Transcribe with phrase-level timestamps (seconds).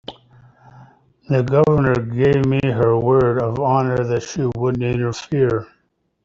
[1.29, 5.67] The Governor gave me her word of honor she wouldn't interfere.